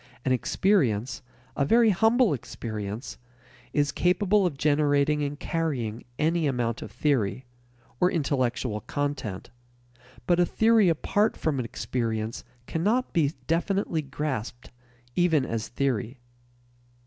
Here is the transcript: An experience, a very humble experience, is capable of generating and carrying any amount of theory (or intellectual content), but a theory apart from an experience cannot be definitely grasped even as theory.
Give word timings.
An 0.25 0.31
experience, 0.31 1.21
a 1.55 1.63
very 1.63 1.91
humble 1.91 2.33
experience, 2.33 3.19
is 3.71 3.91
capable 3.91 4.47
of 4.47 4.57
generating 4.57 5.21
and 5.21 5.39
carrying 5.39 6.05
any 6.17 6.47
amount 6.47 6.81
of 6.81 6.91
theory 6.91 7.45
(or 7.99 8.09
intellectual 8.09 8.79
content), 8.81 9.51
but 10.25 10.39
a 10.39 10.43
theory 10.47 10.89
apart 10.89 11.37
from 11.37 11.59
an 11.59 11.65
experience 11.65 12.43
cannot 12.65 13.13
be 13.13 13.33
definitely 13.45 14.01
grasped 14.01 14.71
even 15.15 15.45
as 15.45 15.67
theory. 15.67 16.17